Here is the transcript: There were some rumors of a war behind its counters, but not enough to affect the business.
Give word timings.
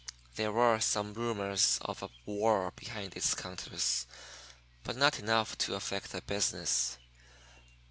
There 0.35 0.51
were 0.51 0.79
some 0.79 1.13
rumors 1.13 1.77
of 1.83 2.01
a 2.01 2.09
war 2.25 2.71
behind 2.75 3.15
its 3.15 3.35
counters, 3.35 4.07
but 4.83 4.97
not 4.97 5.19
enough 5.19 5.55
to 5.59 5.75
affect 5.75 6.11
the 6.11 6.23
business. 6.23 6.97